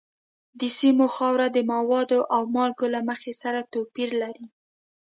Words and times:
د 0.59 0.61
سیمو 0.79 1.05
خاوره 1.15 1.47
د 1.51 1.57
موادو 1.73 2.19
او 2.35 2.41
مالګو 2.55 2.87
له 2.95 3.01
مخې 3.09 3.31
سره 3.41 3.69
توپیر 3.73 4.09
لري. 4.21 4.45